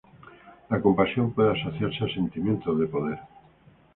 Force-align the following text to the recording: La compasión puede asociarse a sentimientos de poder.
La 0.71 0.81
compasión 0.81 1.31
puede 1.31 1.51
asociarse 1.61 2.05
a 2.05 2.07
sentimientos 2.11 2.79
de 2.79 2.87
poder. 2.87 3.19